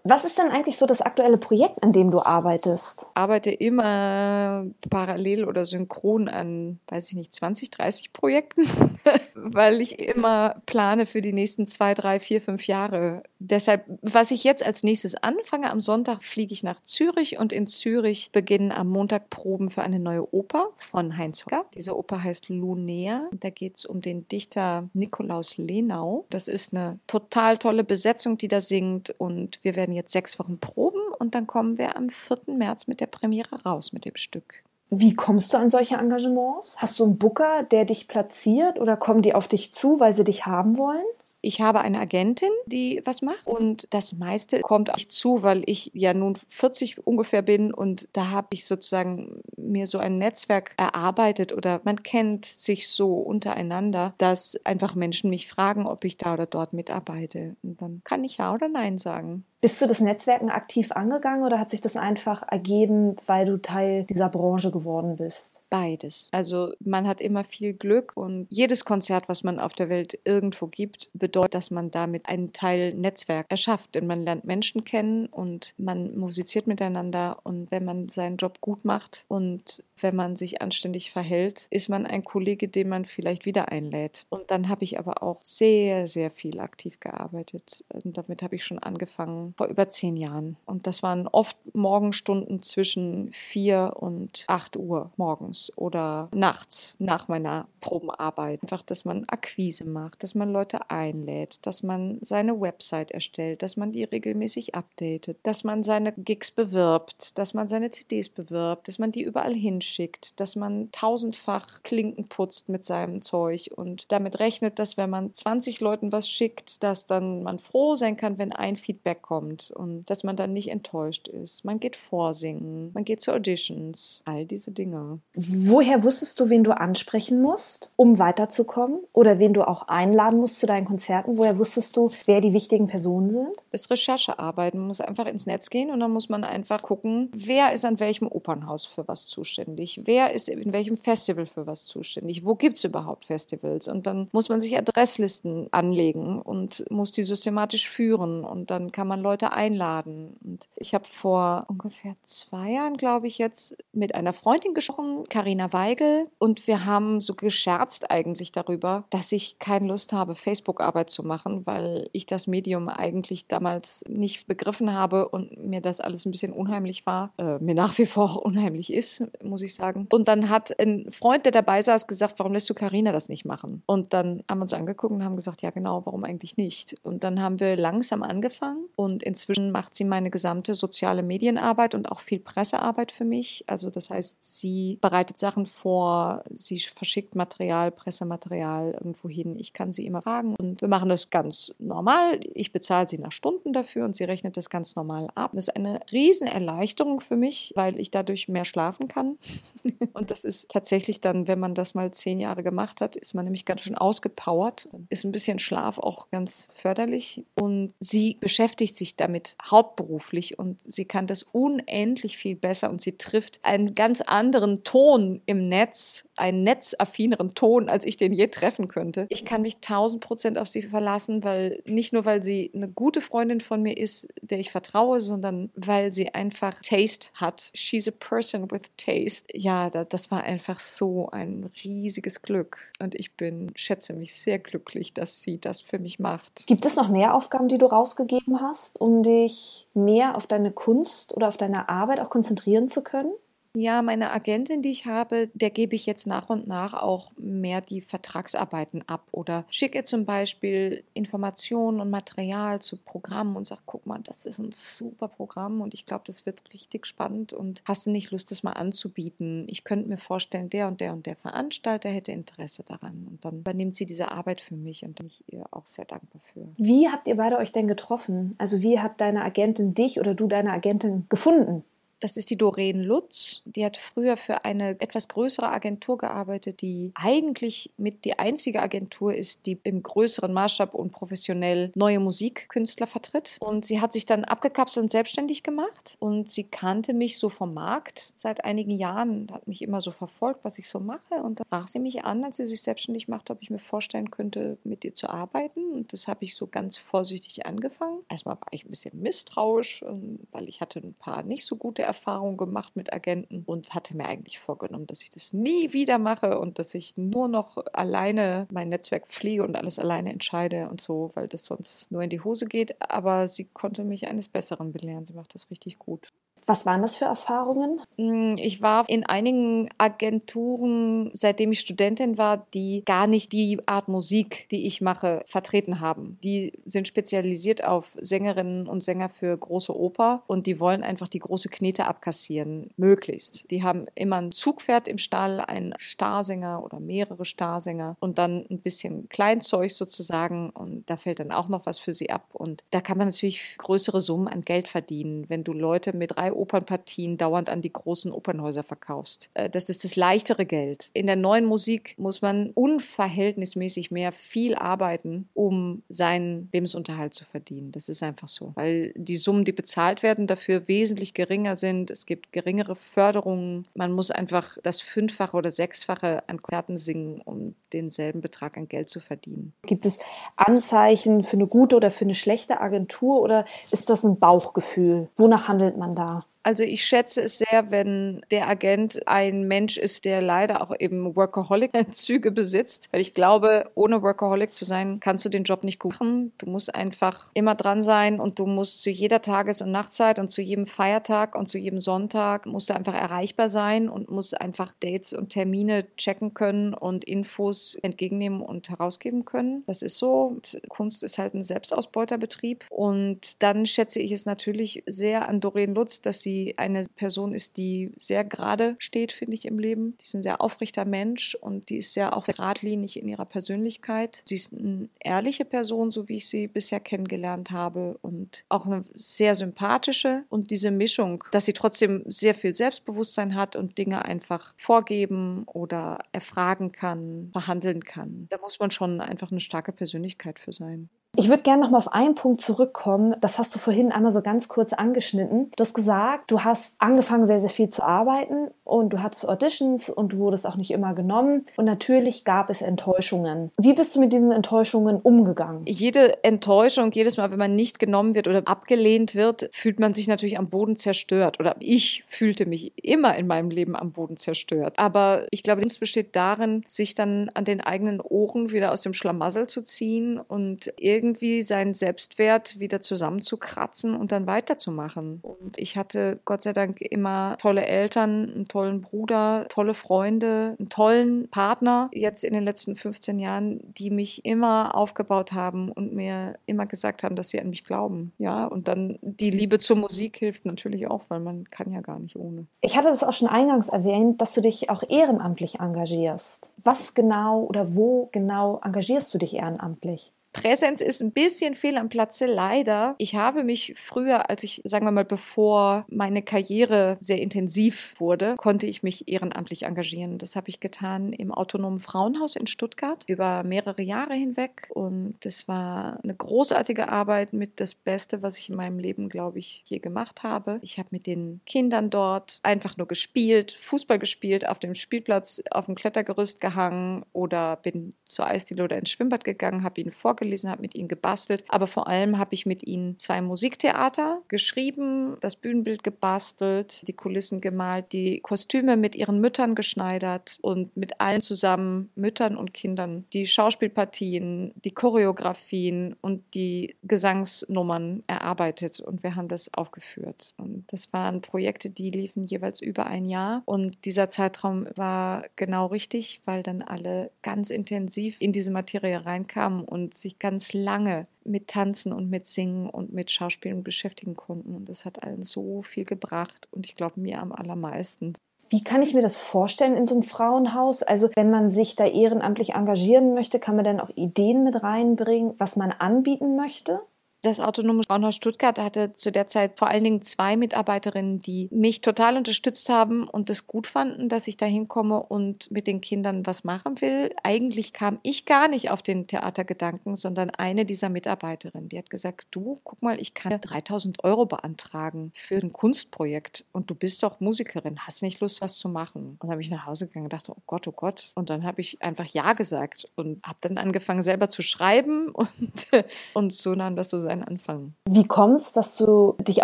[0.03, 3.01] Was ist denn eigentlich so das aktuelle Projekt, an dem du arbeitest?
[3.01, 8.63] Ich arbeite immer parallel oder synchron an, weiß ich nicht, 20, 30 Projekten,
[9.35, 13.23] weil ich immer plane für die nächsten zwei, drei, vier, fünf Jahre.
[13.39, 17.67] Deshalb, was ich jetzt als nächstes anfange, am Sonntag fliege ich nach Zürich und in
[17.67, 21.65] Zürich beginnen am Montag Proben für eine neue Oper von Heinz Hocker.
[21.75, 23.29] Diese Oper heißt Lunea.
[23.33, 26.25] Da geht es um den Dichter Nikolaus Lenau.
[26.29, 30.59] Das ist eine total tolle Besetzung, die da singt und wir werden jetzt sechs Wochen
[30.59, 32.55] proben und dann kommen wir am 4.
[32.55, 34.63] März mit der Premiere raus mit dem Stück.
[34.89, 36.75] Wie kommst du an solche Engagements?
[36.77, 40.25] Hast du einen Booker, der dich platziert oder kommen die auf dich zu, weil sie
[40.25, 41.05] dich haben wollen?
[41.43, 45.89] Ich habe eine Agentin, die was macht und das meiste kommt euch zu, weil ich
[45.93, 51.51] ja nun 40 ungefähr bin und da habe ich sozusagen mir so ein Netzwerk erarbeitet
[51.51, 56.45] oder man kennt sich so untereinander, dass einfach Menschen mich fragen, ob ich da oder
[56.45, 59.43] dort mitarbeite und dann kann ich ja oder nein sagen.
[59.61, 64.05] Bist du das Netzwerken aktiv angegangen oder hat sich das einfach ergeben, weil du Teil
[64.05, 65.61] dieser Branche geworden bist?
[65.69, 66.29] Beides.
[66.31, 70.65] Also man hat immer viel Glück und jedes Konzert, was man auf der Welt irgendwo
[70.65, 73.93] gibt, bedeutet, dass man damit einen Teil Netzwerk erschafft.
[73.93, 78.83] Denn man lernt Menschen kennen und man musiziert miteinander und wenn man seinen Job gut
[78.83, 83.69] macht und wenn man sich anständig verhält, ist man ein Kollege, den man vielleicht wieder
[83.69, 84.25] einlädt.
[84.29, 87.85] Und dann habe ich aber auch sehr, sehr viel aktiv gearbeitet.
[88.03, 90.57] Und damit habe ich schon angefangen vor über zehn Jahren.
[90.65, 97.67] Und das waren oft Morgenstunden zwischen vier und acht Uhr morgens oder nachts nach meiner
[97.81, 98.61] Probenarbeit.
[98.63, 103.77] Einfach, dass man Akquise macht, dass man Leute einlädt, dass man seine Website erstellt, dass
[103.77, 108.99] man die regelmäßig updatet, dass man seine Gigs bewirbt, dass man seine CDs bewirbt, dass
[108.99, 114.79] man die überall hinschickt, dass man tausendfach Klinken putzt mit seinem Zeug und damit rechnet,
[114.79, 118.75] dass wenn man 20 Leuten was schickt, dass dann man froh sein kann, wenn ein
[118.75, 119.40] Feedback kommt
[119.75, 121.65] und dass man dann nicht enttäuscht ist.
[121.65, 125.19] Man geht vorsingen, man geht zu Auditions, all diese Dinge.
[125.35, 128.99] Woher wusstest du, wen du ansprechen musst, um weiterzukommen?
[129.13, 131.37] Oder wen du auch einladen musst zu deinen Konzerten?
[131.37, 133.49] Woher wusstest du, wer die wichtigen Personen sind?
[133.71, 134.73] Das ist Recherchearbeit.
[134.73, 137.99] Man muss einfach ins Netz gehen und dann muss man einfach gucken, wer ist an
[137.99, 140.01] welchem Opernhaus für was zuständig?
[140.05, 142.45] Wer ist in welchem Festival für was zuständig?
[142.45, 143.87] Wo gibt es überhaupt Festivals?
[143.87, 149.07] Und dann muss man sich Adresslisten anlegen und muss die systematisch führen und dann kann
[149.07, 150.37] man Leute einladen.
[150.43, 155.73] Und ich habe vor ungefähr zwei Jahren, glaube ich, jetzt mit einer Freundin gesprochen, Karina
[155.73, 161.23] Weigel und wir haben so gescherzt eigentlich darüber, dass ich keine Lust habe, Facebook-Arbeit zu
[161.23, 166.31] machen, weil ich das Medium eigentlich damals nicht begriffen habe und mir das alles ein
[166.31, 170.07] bisschen unheimlich war, äh, mir nach wie vor unheimlich ist, muss ich sagen.
[170.11, 173.45] Und dann hat ein Freund, der dabei saß, gesagt, warum lässt du Karina das nicht
[173.45, 173.83] machen?
[173.85, 176.95] Und dann haben wir uns angeguckt und haben gesagt, ja genau, warum eigentlich nicht?
[177.03, 182.11] Und dann haben wir langsam angefangen und inzwischen macht sie meine gesamte soziale Medienarbeit und
[182.11, 183.63] auch viel Pressearbeit für mich.
[183.67, 189.57] Also das heißt, sie bereitet bereitet Sachen vor, sie verschickt Material, Pressematerial irgendwo hin.
[189.57, 192.39] Ich kann sie immer fragen und wir machen das ganz normal.
[192.53, 195.51] Ich bezahle sie nach Stunden dafür und sie rechnet das ganz normal ab.
[195.53, 199.37] Das ist eine Riesenerleichterung für mich, weil ich dadurch mehr schlafen kann.
[200.13, 203.45] und das ist tatsächlich dann, wenn man das mal zehn Jahre gemacht hat, ist man
[203.45, 204.87] nämlich ganz schön ausgepowert.
[205.09, 207.43] Ist ein bisschen Schlaf auch ganz förderlich.
[207.59, 213.17] Und sie beschäftigt sich damit hauptberuflich und sie kann das unendlich viel besser und sie
[213.17, 218.47] trifft einen ganz anderen Ton Ton im Netz, einen netzaffineren Ton, als ich den je
[218.47, 219.25] treffen könnte.
[219.29, 223.21] Ich kann mich tausend Prozent auf sie verlassen, weil nicht nur, weil sie eine gute
[223.21, 227.71] Freundin von mir ist, der ich vertraue, sondern weil sie einfach Taste hat.
[227.73, 229.47] She's a person with taste.
[229.57, 232.91] Ja, das war einfach so ein riesiges Glück.
[232.99, 236.67] Und ich bin, schätze mich sehr glücklich, dass sie das für mich macht.
[236.67, 241.35] Gibt es noch mehr Aufgaben, die du rausgegeben hast, um dich mehr auf deine Kunst
[241.35, 243.31] oder auf deine Arbeit auch konzentrieren zu können?
[243.73, 247.79] Ja, meine Agentin, die ich habe, der gebe ich jetzt nach und nach auch mehr
[247.79, 254.05] die Vertragsarbeiten ab oder schicke zum Beispiel Informationen und Material zu Programmen und sage, guck
[254.05, 258.05] mal, das ist ein super Programm und ich glaube, das wird richtig spannend und hast
[258.05, 259.65] du nicht Lust, das mal anzubieten?
[259.69, 263.59] Ich könnte mir vorstellen, der und der und der Veranstalter hätte Interesse daran und dann
[263.59, 266.67] übernimmt sie diese Arbeit für mich und bin ich ihr auch sehr dankbar für.
[266.75, 268.53] Wie habt ihr beide euch denn getroffen?
[268.57, 271.85] Also wie hat deine Agentin dich oder du deine Agentin gefunden?
[272.21, 273.63] Das ist die Doreen Lutz.
[273.65, 279.33] Die hat früher für eine etwas größere Agentur gearbeitet, die eigentlich mit die einzige Agentur
[279.33, 283.57] ist, die im größeren Maßstab und professionell neue Musikkünstler vertritt.
[283.59, 286.15] Und sie hat sich dann abgekapselt und selbstständig gemacht.
[286.19, 290.63] Und sie kannte mich so vom Markt seit einigen Jahren, hat mich immer so verfolgt,
[290.63, 291.35] was ich so mache.
[291.41, 294.29] Und dann sprach sie mich an, als sie sich selbstständig macht, ob ich mir vorstellen
[294.29, 295.91] könnte, mit ihr zu arbeiten.
[295.91, 298.19] Und das habe ich so ganz vorsichtig angefangen.
[298.29, 302.10] Erstmal war ich ein bisschen misstrauisch, ähm, weil ich hatte ein paar nicht so gute
[302.11, 306.59] Erfahrung gemacht mit Agenten und hatte mir eigentlich vorgenommen, dass ich das nie wieder mache
[306.59, 311.31] und dass ich nur noch alleine mein Netzwerk pflege und alles alleine entscheide und so,
[311.35, 313.01] weil das sonst nur in die Hose geht.
[313.01, 315.25] Aber sie konnte mich eines Besseren belehren.
[315.25, 316.33] Sie macht das richtig gut.
[316.65, 318.01] Was waren das für Erfahrungen?
[318.17, 324.07] Hm, ich war in einigen Agenturen, seitdem ich Studentin war, die gar nicht die Art
[324.07, 326.37] Musik, die ich mache, vertreten haben.
[326.43, 331.39] Die sind spezialisiert auf Sängerinnen und Sänger für große Oper und die wollen einfach die
[331.39, 333.69] große Knete abkassieren, möglichst.
[333.71, 338.79] Die haben immer ein Zugpferd im Stall, einen Starsänger oder mehrere Starsänger und dann ein
[338.79, 343.01] bisschen Kleinzeug sozusagen und da fällt dann auch noch was für sie ab und da
[343.01, 347.69] kann man natürlich größere Summen an Geld verdienen, wenn du Leute mit drei Opernpartien dauernd
[347.69, 349.49] an die großen Opernhäuser verkaufst.
[349.53, 351.09] Äh, das ist das leichtere Geld.
[351.13, 357.91] In der neuen Musik muss man unverhältnismäßig mehr viel arbeiten, um seinen Lebensunterhalt zu verdienen.
[357.91, 362.11] Das ist einfach so, weil die Summen, die bezahlt werden, dafür wesentlich geringer sind.
[362.11, 363.87] Es gibt geringere Förderungen.
[363.93, 369.09] Man muss einfach das Fünffache oder Sechsfache an Konzerten singen, um denselben Betrag an Geld
[369.09, 369.73] zu verdienen.
[369.83, 370.19] Gibt es
[370.55, 375.29] Anzeichen für eine gute oder für eine schlechte Agentur oder ist das ein Bauchgefühl?
[375.37, 376.40] Wonach handelt man da?
[376.63, 381.35] Also ich schätze es sehr, wenn der Agent ein Mensch ist, der leider auch eben
[381.35, 383.09] Workaholic-Züge besitzt.
[383.11, 386.51] Weil ich glaube, ohne Workaholic zu sein, kannst du den Job nicht gut machen.
[386.59, 390.49] Du musst einfach immer dran sein und du musst zu jeder Tages- und Nachtzeit und
[390.49, 394.93] zu jedem Feiertag und zu jedem Sonntag musst du einfach erreichbar sein und musst einfach
[394.99, 399.83] Dates und Termine checken können und Infos entgegennehmen und herausgeben können.
[399.87, 400.57] Das ist so.
[400.89, 402.85] Kunst ist halt ein Selbstausbeuterbetrieb.
[402.89, 407.53] Und dann schätze ich es natürlich sehr an Doreen Lutz, dass sie sie eine Person
[407.53, 410.15] ist, die sehr gerade steht, finde ich, im Leben.
[410.17, 414.43] Die ist ein sehr aufrichter Mensch und die ist sehr auch geradlinig in ihrer Persönlichkeit.
[414.45, 419.03] Sie ist eine ehrliche Person, so wie ich sie bisher kennengelernt habe und auch eine
[419.13, 424.73] sehr sympathische und diese Mischung, dass sie trotzdem sehr viel Selbstbewusstsein hat und Dinge einfach
[424.77, 428.47] vorgeben oder erfragen kann, verhandeln kann.
[428.49, 431.09] Da muss man schon einfach eine starke Persönlichkeit für sein.
[431.37, 433.35] Ich würde gerne noch mal auf einen Punkt zurückkommen.
[433.39, 435.71] Das hast du vorhin einmal so ganz kurz angeschnitten.
[435.77, 440.09] Du hast gesagt, du hast angefangen, sehr, sehr viel zu arbeiten und du hattest Auditions
[440.09, 441.65] und du wurdest auch nicht immer genommen.
[441.77, 443.71] Und natürlich gab es Enttäuschungen.
[443.79, 445.85] Wie bist du mit diesen Enttäuschungen umgegangen?
[445.85, 450.27] Jede Enttäuschung, jedes Mal, wenn man nicht genommen wird oder abgelehnt wird, fühlt man sich
[450.27, 451.61] natürlich am Boden zerstört.
[451.61, 454.99] Oder ich fühlte mich immer in meinem Leben am Boden zerstört.
[454.99, 459.13] Aber ich glaube, es besteht darin, sich dann an den eigenen Ohren wieder aus dem
[459.13, 465.39] Schlamassel zu ziehen und irgendwie irgendwie seinen Selbstwert wieder zusammenzukratzen und dann weiterzumachen.
[465.43, 470.89] Und ich hatte Gott sei Dank immer tolle Eltern, einen tollen Bruder, tolle Freunde, einen
[470.89, 476.55] tollen Partner jetzt in den letzten 15 Jahren, die mich immer aufgebaut haben und mir
[476.65, 478.33] immer gesagt haben, dass sie an mich glauben.
[478.39, 482.19] Ja, und dann die Liebe zur Musik hilft natürlich auch, weil man kann ja gar
[482.19, 482.65] nicht ohne.
[482.81, 486.73] Ich hatte das auch schon eingangs erwähnt, dass du dich auch ehrenamtlich engagierst.
[486.77, 490.33] Was genau oder wo genau engagierst du dich ehrenamtlich?
[490.53, 493.15] Präsenz ist ein bisschen fehl am Platze, leider.
[493.17, 498.55] Ich habe mich früher, als ich, sagen wir mal, bevor meine Karriere sehr intensiv wurde,
[498.57, 500.37] konnte ich mich ehrenamtlich engagieren.
[500.37, 504.89] Das habe ich getan im Autonomen Frauenhaus in Stuttgart über mehrere Jahre hinweg.
[504.93, 509.59] Und das war eine großartige Arbeit mit das Beste, was ich in meinem Leben, glaube
[509.59, 510.79] ich, je gemacht habe.
[510.81, 515.85] Ich habe mit den Kindern dort einfach nur gespielt, Fußball gespielt, auf dem Spielplatz, auf
[515.85, 520.11] dem Klettergerüst gehangen oder bin zur Eisdiele oder ins Schwimmbad gegangen, habe ihnen
[520.41, 521.63] vorgelesen gelesen, habe mit ihnen gebastelt.
[521.69, 527.61] Aber vor allem habe ich mit ihnen zwei Musiktheater geschrieben, das Bühnenbild gebastelt, die Kulissen
[527.61, 533.47] gemalt, die Kostüme mit ihren Müttern geschneidert und mit allen zusammen, Müttern und Kindern, die
[533.47, 538.99] Schauspielpartien, die Choreografien und die Gesangsnummern erarbeitet.
[538.99, 540.53] Und wir haben das aufgeführt.
[540.57, 543.63] Und das waren Projekte, die liefen jeweils über ein Jahr.
[543.65, 549.85] Und dieser Zeitraum war genau richtig, weil dann alle ganz intensiv in diese Materie reinkamen
[549.85, 554.75] und sich sich ganz lange mit Tanzen und mit Singen und mit Schauspielen beschäftigen konnten.
[554.75, 558.33] Und das hat allen so viel gebracht und ich glaube mir am allermeisten.
[558.69, 561.03] Wie kann ich mir das vorstellen in so einem Frauenhaus?
[561.03, 565.55] Also wenn man sich da ehrenamtlich engagieren möchte, kann man dann auch Ideen mit reinbringen,
[565.57, 567.01] was man anbieten möchte?
[567.43, 572.01] Das Autonome Frauenhaus Stuttgart hatte zu der Zeit vor allen Dingen zwei Mitarbeiterinnen, die mich
[572.01, 576.45] total unterstützt haben und es gut fanden, dass ich da hinkomme und mit den Kindern
[576.45, 577.33] was machen will.
[577.41, 582.45] Eigentlich kam ich gar nicht auf den Theatergedanken, sondern eine dieser Mitarbeiterinnen, die hat gesagt,
[582.51, 587.39] du, guck mal, ich kann 3000 Euro beantragen für ein Kunstprojekt und du bist doch
[587.39, 589.37] Musikerin, hast nicht Lust, was zu machen?
[589.39, 591.31] Und habe ich nach Hause gegangen und dachte, oh Gott, oh Gott.
[591.33, 595.87] Und dann habe ich einfach Ja gesagt und habe dann angefangen selber zu schreiben und,
[596.35, 597.93] und so nahm das so sein seinen Anfang.
[598.07, 599.63] Wie kommt es, dass du dich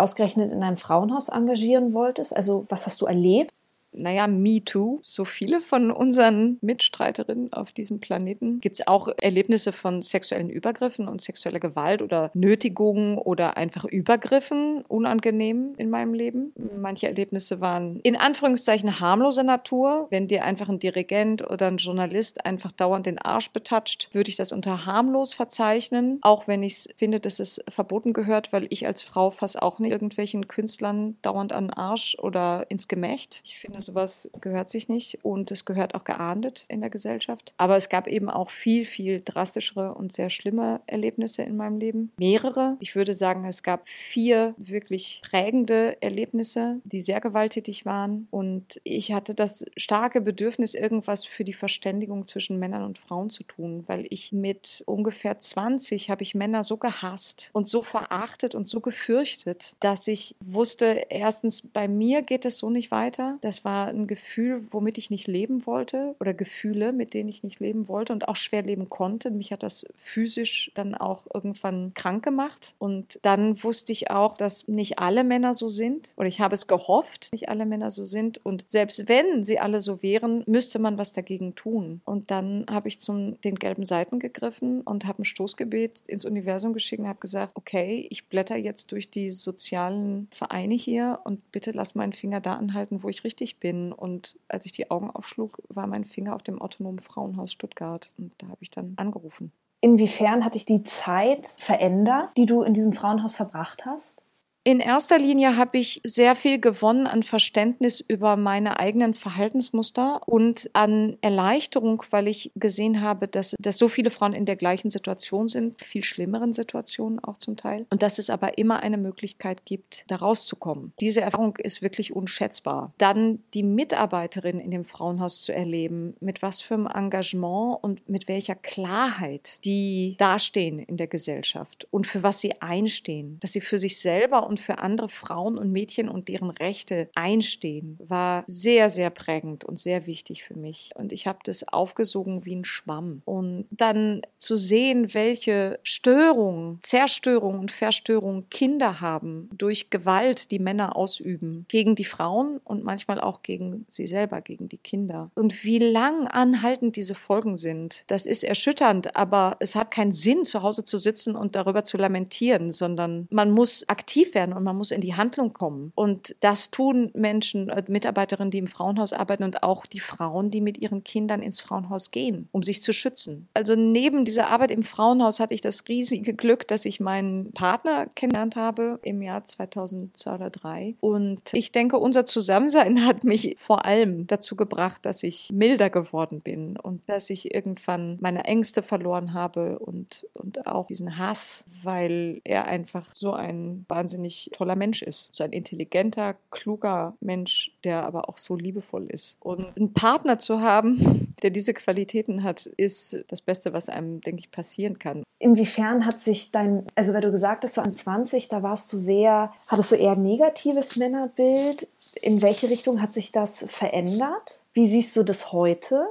[0.00, 2.34] ausgerechnet in einem Frauenhaus engagieren wolltest?
[2.34, 3.52] Also was hast du erlebt?
[3.92, 9.72] Naja, Me Too, so viele von unseren Mitstreiterinnen auf diesem Planeten, gibt es auch Erlebnisse
[9.72, 16.52] von sexuellen Übergriffen und sexueller Gewalt oder Nötigungen oder einfach Übergriffen, unangenehm in meinem Leben.
[16.76, 20.06] Manche Erlebnisse waren in Anführungszeichen harmloser Natur.
[20.10, 24.36] Wenn dir einfach ein Dirigent oder ein Journalist einfach dauernd den Arsch betatscht, würde ich
[24.36, 29.02] das unter harmlos verzeichnen, auch wenn ich finde, dass es verboten gehört, weil ich als
[29.02, 33.40] Frau fast auch nicht irgendwelchen Künstlern dauernd an den Arsch oder ins Gemächt.
[33.44, 37.54] Ich finde, sowas gehört sich nicht und es gehört auch geahndet in der Gesellschaft.
[37.56, 42.12] Aber es gab eben auch viel, viel drastischere und sehr schlimme Erlebnisse in meinem Leben.
[42.18, 42.76] Mehrere.
[42.80, 48.28] Ich würde sagen, es gab vier wirklich prägende Erlebnisse, die sehr gewalttätig waren.
[48.30, 53.42] Und ich hatte das starke Bedürfnis, irgendwas für die Verständigung zwischen Männern und Frauen zu
[53.42, 58.66] tun, weil ich mit ungefähr 20 habe ich Männer so gehasst und so verachtet und
[58.66, 63.38] so gefürchtet, dass ich wusste, erstens, bei mir geht es so nicht weiter.
[63.40, 67.60] Das war ein Gefühl, womit ich nicht leben wollte oder Gefühle, mit denen ich nicht
[67.60, 69.30] leben wollte und auch schwer leben konnte.
[69.30, 72.74] Mich hat das physisch dann auch irgendwann krank gemacht.
[72.78, 76.12] Und dann wusste ich auch, dass nicht alle Männer so sind.
[76.16, 78.44] Oder ich habe es gehofft, nicht alle Männer so sind.
[78.44, 82.00] Und selbst wenn sie alle so wären, müsste man was dagegen tun.
[82.04, 86.72] Und dann habe ich zum den gelben Seiten gegriffen und habe ein Stoßgebet ins Universum
[86.72, 91.72] geschickt und habe gesagt, okay, ich blätter jetzt durch die sozialen Vereine hier und bitte
[91.72, 93.92] lass meinen Finger da anhalten, wo ich richtig bin.
[93.92, 98.12] Und als ich die Augen aufschlug, war mein Finger auf dem autonomen Frauenhaus Stuttgart.
[98.18, 99.52] Und da habe ich dann angerufen.
[99.80, 104.22] Inwiefern hat dich die Zeit verändert, die du in diesem Frauenhaus verbracht hast?
[104.64, 110.68] In erster Linie habe ich sehr viel gewonnen an Verständnis über meine eigenen Verhaltensmuster und
[110.74, 115.48] an Erleichterung, weil ich gesehen habe, dass, dass so viele Frauen in der gleichen Situation
[115.48, 120.04] sind, viel schlimmeren Situationen auch zum Teil, und dass es aber immer eine Möglichkeit gibt,
[120.08, 120.92] da rauszukommen.
[121.00, 122.92] Diese Erfahrung ist wirklich unschätzbar.
[122.98, 128.28] Dann die Mitarbeiterin in dem Frauenhaus zu erleben, mit was für einem Engagement und mit
[128.28, 133.78] welcher Klarheit die dastehen in der Gesellschaft und für was sie einstehen, dass sie für
[133.78, 139.10] sich selber und für andere Frauen und Mädchen und deren Rechte einstehen, war sehr, sehr
[139.10, 140.90] prägend und sehr wichtig für mich.
[140.94, 143.22] Und ich habe das aufgesogen wie ein Schwamm.
[143.24, 150.96] Und dann zu sehen, welche Störungen, Zerstörungen und Verstörungen Kinder haben durch Gewalt, die Männer
[150.96, 155.30] ausüben, gegen die Frauen und manchmal auch gegen sie selber, gegen die Kinder.
[155.34, 160.44] Und wie lang anhaltend diese Folgen sind, das ist erschütternd, aber es hat keinen Sinn,
[160.44, 164.64] zu Hause zu sitzen und darüber zu lamentieren, sondern man muss aktiv werden werden und
[164.64, 165.92] man muss in die Handlung kommen.
[165.94, 170.60] Und das tun Menschen, äh, Mitarbeiterinnen, die im Frauenhaus arbeiten und auch die Frauen, die
[170.60, 173.48] mit ihren Kindern ins Frauenhaus gehen, um sich zu schützen.
[173.54, 178.06] Also neben dieser Arbeit im Frauenhaus hatte ich das riesige Glück, dass ich meinen Partner
[178.14, 180.94] kennengelernt habe im Jahr 2002 oder 2003.
[181.00, 186.40] Und ich denke, unser Zusammensein hat mich vor allem dazu gebracht, dass ich milder geworden
[186.40, 192.40] bin und dass ich irgendwann meine Ängste verloren habe und, und auch diesen Hass, weil
[192.44, 195.32] er einfach so ein wahnsinnig toller Mensch ist.
[195.32, 199.36] So ein intelligenter, kluger Mensch, der aber auch so liebevoll ist.
[199.40, 204.40] Und einen Partner zu haben, der diese Qualitäten hat, ist das Beste, was einem, denke
[204.40, 205.22] ich, passieren kann.
[205.38, 208.98] Inwiefern hat sich dein, also weil du gesagt hast, so an 20, da warst du
[208.98, 211.86] sehr, hattest du eher negatives Männerbild.
[212.20, 214.60] In welche Richtung hat sich das verändert?
[214.72, 216.06] Wie siehst du das heute?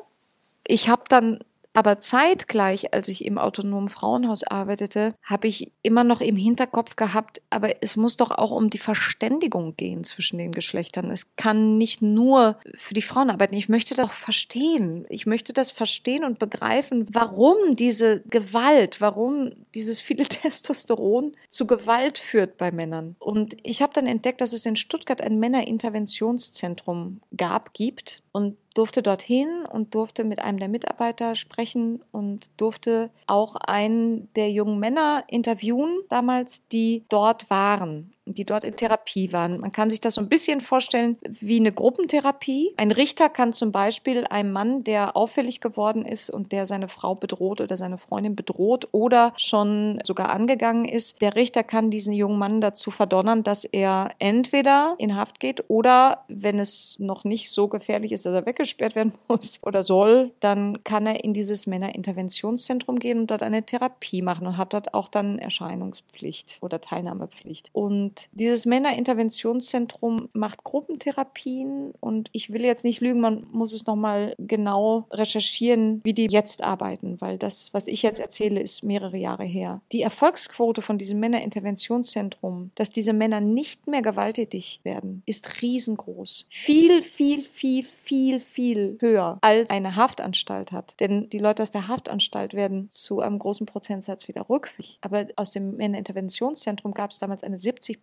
[0.66, 1.40] Ich habe dann
[1.78, 7.40] aber zeitgleich, als ich im autonomen Frauenhaus arbeitete, habe ich immer noch im Hinterkopf gehabt,
[7.52, 11.12] aber es muss doch auch um die Verständigung gehen zwischen den Geschlechtern.
[11.12, 13.54] Es kann nicht nur für die Frauen arbeiten.
[13.54, 15.06] Ich möchte das auch verstehen.
[15.10, 22.18] Ich möchte das verstehen und begreifen, warum diese Gewalt, warum dieses viele Testosteron zu Gewalt
[22.18, 23.16] führt bei Männern.
[23.20, 28.24] Und ich habe dann entdeckt, dass es in Stuttgart ein Männerinterventionszentrum gab, gibt.
[28.32, 34.52] Und durfte dorthin und durfte mit einem der Mitarbeiter sprechen und durfte auch einen der
[34.52, 39.60] jungen Männer interviewen, damals, die dort waren die dort in Therapie waren.
[39.60, 42.74] Man kann sich das so ein bisschen vorstellen wie eine Gruppentherapie.
[42.78, 47.16] Ein Richter kann zum Beispiel einem Mann, der auffällig geworden ist und der seine Frau
[47.16, 52.38] bedroht oder seine Freundin bedroht oder schon sogar angegangen ist, der Richter kann diesen jungen
[52.38, 57.68] Mann dazu verdonnern, dass er entweder in Haft geht oder, wenn es noch nicht so
[57.68, 63.00] gefährlich ist, dass er eingesperrt werden muss oder soll, dann kann er in dieses Männerinterventionszentrum
[63.00, 67.70] gehen und dort eine Therapie machen und hat dort auch dann Erscheinungspflicht oder Teilnahmepflicht.
[67.74, 74.36] Und dieses Männerinterventionszentrum macht Gruppentherapien und ich will jetzt nicht lügen, man muss es nochmal
[74.38, 79.44] genau recherchieren, wie die jetzt arbeiten, weil das, was ich jetzt erzähle, ist mehrere Jahre
[79.44, 79.82] her.
[79.92, 86.46] Die Erfolgsquote von diesem Männerinterventionszentrum, dass diese Männer nicht mehr gewalttätig werden, ist riesengroß.
[86.50, 91.00] Viel, viel, viel, viel, viel höher als eine Haftanstalt hat.
[91.00, 94.98] Denn die Leute aus der Haftanstalt werden zu einem großen Prozentsatz wieder rückfällig.
[95.02, 97.58] Aber aus dem Männerinterventionszentrum gab es damals eine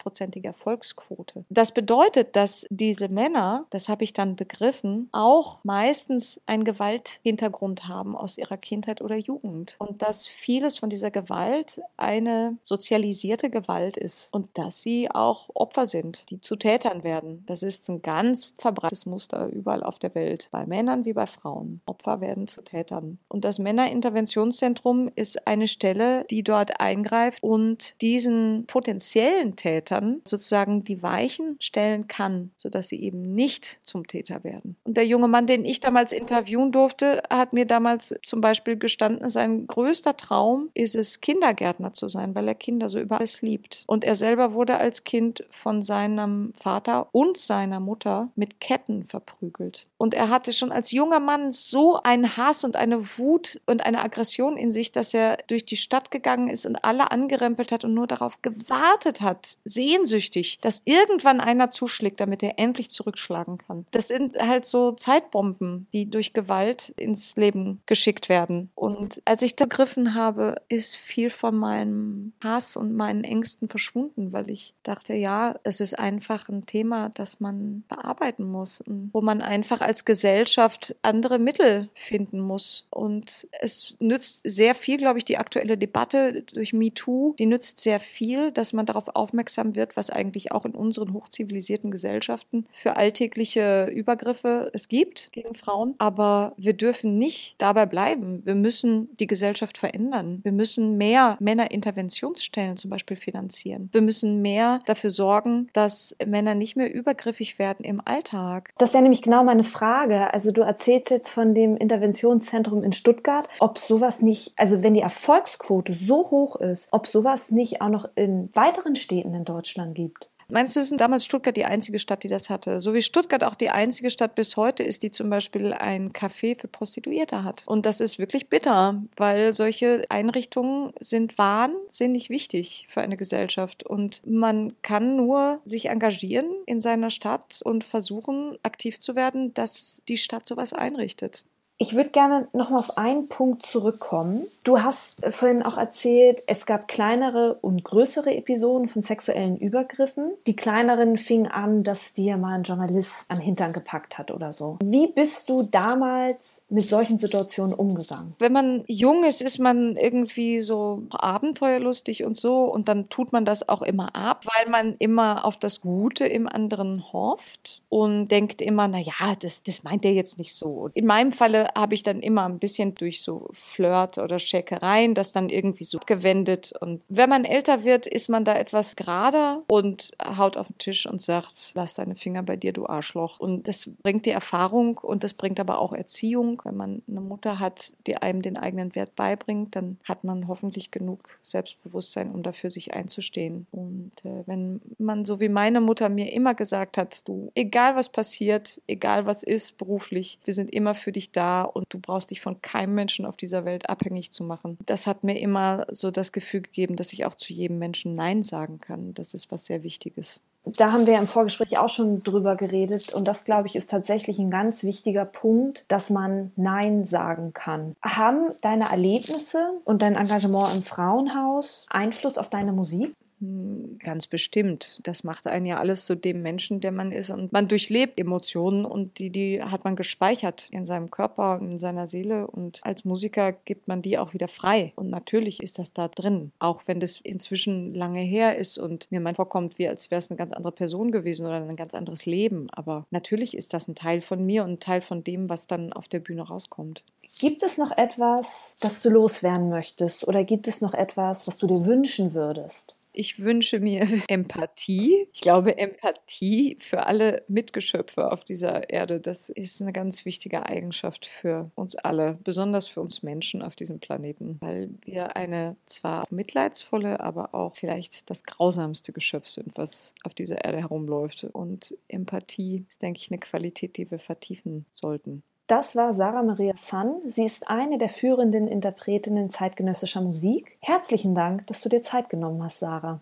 [0.05, 1.45] 70-prozentige Erfolgsquote.
[1.49, 8.17] Das bedeutet, dass diese Männer, das habe ich dann begriffen, auch meistens einen Gewalthintergrund haben
[8.17, 9.77] aus ihrer Kindheit oder Jugend.
[9.79, 15.87] Und dass vieles von dieser Gewalt eine sozialisierte Gewalt ist und dass sie auch Opfer
[15.87, 17.45] sind, die zu Tätern werden.
[17.47, 21.81] Das ist ein ganz verbreitetes Muster überall auf der Welt, bei Männern wie bei Frauen.
[21.87, 23.19] Opfer werden zu Tätern.
[23.29, 29.57] Und das Männerinterventionszentrum ist eine Stelle, die dort eingreift und diesen potenziellen
[29.95, 34.77] Tätern sozusagen die Weichen stellen kann, sodass sie eben nicht zum Täter werden.
[34.85, 39.29] Und der junge Mann, den ich damals interviewen durfte, hat mir damals zum Beispiel gestanden,
[39.29, 43.85] sein größter Traum ist es, Kindergärtner zu sein, weil er Kinder so über alles liebt.
[43.87, 49.87] Und er selber wurde als Kind von seinem Vater und seiner Mutter mit Ketten verprügelt.
[49.97, 54.03] Und er hatte schon als junger Mann so einen Hass und eine Wut und eine
[54.03, 57.95] Aggression in sich, dass er durch die Stadt gegangen ist und alle angerempelt hat und
[57.95, 63.87] nur darauf gewartet hat, sehnsüchtig, dass irgendwann einer zuschlägt, damit er endlich zurückschlagen kann.
[63.91, 68.71] Das sind halt so Zeitbomben, die durch Gewalt ins Leben geschickt werden.
[68.75, 74.33] Und als ich da begriffen habe, ist viel von meinem Hass und meinen Ängsten verschwunden,
[74.33, 79.41] weil ich dachte, ja, es ist einfach ein Thema, das man bearbeiten muss, wo man
[79.41, 82.87] einfach als Gesellschaft andere Mittel finden muss.
[82.91, 87.99] Und es nützt sehr viel, glaube ich, die aktuelle Debatte durch MeToo, die nützt sehr
[87.99, 93.87] viel, dass man darauf aufmerksam wird, was eigentlich auch in unseren hochzivilisierten Gesellschaften für alltägliche
[93.87, 95.95] Übergriffe es gibt gegen Frauen.
[95.99, 98.43] Aber wir dürfen nicht dabei bleiben.
[98.45, 100.41] Wir müssen die Gesellschaft verändern.
[100.43, 103.89] Wir müssen mehr Männerinterventionsstellen zum Beispiel finanzieren.
[103.93, 108.73] Wir müssen mehr dafür sorgen, dass Männer nicht mehr übergriffig werden im Alltag.
[108.79, 110.33] Das wäre nämlich genau meine Frage.
[110.35, 115.01] Also du erzählst jetzt von dem Interventionszentrum in Stuttgart, ob sowas nicht, also wenn die
[115.01, 119.54] Erfolgsquote so hoch ist, ob sowas nicht auch noch in weiteren Städten in Deutschland
[119.95, 120.29] gibt.
[120.49, 122.81] Meinst du, ist damals Stuttgart die einzige Stadt, die das hatte?
[122.81, 126.59] So wie Stuttgart auch die einzige Stadt bis heute ist, die zum Beispiel ein Café
[126.59, 127.65] für Prostituierte hat.
[127.67, 133.85] Und das ist wirklich bitter, weil solche Einrichtungen sind wahnsinnig wichtig für eine Gesellschaft.
[133.87, 140.03] Und man kann nur sich engagieren in seiner Stadt und versuchen, aktiv zu werden, dass
[140.09, 141.47] die Stadt sowas einrichtet.
[141.77, 144.47] Ich würde gerne noch mal auf einen Punkt zurückkommen.
[144.63, 150.35] Du hast vorhin auch erzählt, es gab kleinere und größere Episoden von sexuellen Übergriffen.
[150.47, 154.79] Die kleineren fingen an, dass dir mal ein Journalist am Hintern gepackt hat oder so.
[154.85, 158.37] Wie bist du damals mit solchen Situationen umgegangen?
[158.39, 163.45] Wenn man jung ist, ist man irgendwie so abenteuerlustig und so und dann tut man
[163.45, 168.63] das auch immer ab, weil man immer auf das Gute im anderen hofft und denkt
[168.63, 170.89] immer, na ja, das, das meint er jetzt nicht so.
[170.95, 175.33] In meinem Falle habe ich dann immer ein bisschen durch so Flirt oder Schäkereien das
[175.33, 176.73] dann irgendwie so gewendet.
[176.81, 181.07] Und wenn man älter wird, ist man da etwas gerader und haut auf den Tisch
[181.07, 183.41] und sagt, lass deine Finger bei dir, du Arschloch.
[183.41, 186.61] Und das bringt die Erfahrung und das bringt aber auch Erziehung.
[186.65, 190.91] Wenn man eine Mutter hat, die einem den eigenen Wert beibringt, dann hat man hoffentlich
[190.91, 193.67] genug Selbstbewusstsein, um dafür sich einzustehen.
[193.71, 198.09] Und äh, wenn man so wie meine Mutter mir immer gesagt hat, du, egal was
[198.09, 202.41] passiert, egal was ist beruflich, wir sind immer für dich da und du brauchst dich
[202.41, 204.79] von keinem Menschen auf dieser Welt abhängig zu machen.
[204.87, 208.43] Das hat mir immer so das Gefühl gegeben, dass ich auch zu jedem Menschen Nein
[208.43, 209.15] sagen kann.
[209.15, 210.43] Das ist was sehr Wichtiges.
[210.65, 214.39] Da haben wir im Vorgespräch auch schon drüber geredet und das, glaube ich, ist tatsächlich
[214.39, 217.97] ein ganz wichtiger Punkt, dass man Nein sagen kann.
[218.03, 223.15] Haben deine Erlebnisse und dein Engagement im Frauenhaus Einfluss auf deine Musik?
[223.41, 225.01] Hm, ganz bestimmt.
[225.03, 227.31] Das macht einen ja alles zu dem Menschen, der man ist.
[227.31, 231.79] Und man durchlebt Emotionen und die, die hat man gespeichert in seinem Körper und in
[231.79, 232.47] seiner Seele.
[232.47, 234.93] Und als Musiker gibt man die auch wieder frei.
[234.97, 236.53] Und natürlich ist das da drin.
[236.59, 240.31] Auch wenn das inzwischen lange her ist und mir man vorkommt, wie als wäre es
[240.31, 242.69] eine ganz andere Person gewesen oder ein ganz anderes Leben.
[242.71, 245.93] Aber natürlich ist das ein Teil von mir und ein Teil von dem, was dann
[245.93, 247.03] auf der Bühne rauskommt.
[247.41, 250.27] Gibt es noch etwas, das du loswerden möchtest?
[250.29, 252.97] Oder gibt es noch etwas, was du dir wünschen würdest?
[253.17, 255.29] Ich wünsche mir Empathie.
[255.33, 261.25] Ich glaube, Empathie für alle Mitgeschöpfe auf dieser Erde, das ist eine ganz wichtige Eigenschaft
[261.25, 267.21] für uns alle, besonders für uns Menschen auf diesem Planeten, weil wir eine zwar mitleidsvolle,
[267.21, 271.45] aber auch vielleicht das grausamste Geschöpf sind, was auf dieser Erde herumläuft.
[271.45, 275.45] Und Empathie ist, denke ich, eine Qualität, die wir vertiefen sollten.
[275.67, 277.23] Das war Sarah Maria Sun.
[277.27, 280.77] Sie ist eine der führenden Interpretinnen zeitgenössischer Musik.
[280.81, 283.21] Herzlichen Dank, dass du dir Zeit genommen hast, Sarah.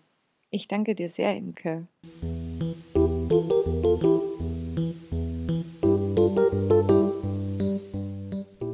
[0.49, 1.87] Ich danke dir sehr, Imke.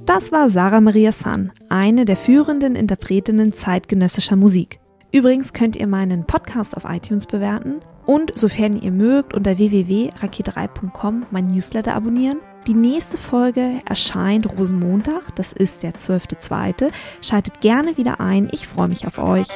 [0.07, 4.79] Das war Sarah Maria Sun, eine der führenden Interpretinnen zeitgenössischer Musik.
[5.11, 11.47] Übrigens könnt ihr meinen Podcast auf iTunes bewerten und, sofern ihr mögt, unter www.rakete3.com mein
[11.47, 12.39] Newsletter abonnieren.
[12.67, 16.91] Die nächste Folge erscheint Rosenmontag, das ist der 12.2.
[17.21, 19.47] Schaltet gerne wieder ein, ich freue mich auf euch.